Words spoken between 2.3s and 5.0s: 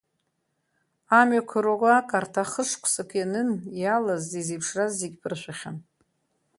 ахышықәсак ианын, иалаз, изеиԥшраз